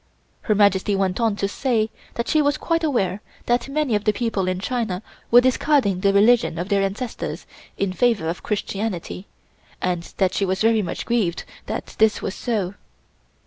[0.49, 4.11] Her Majesty went on to say that she was quite aware that many of the
[4.11, 7.45] people in China were discarding the religion of their ancestors
[7.77, 9.27] in favor of Christianity,
[9.79, 12.73] and that she was very much grieved that this was so.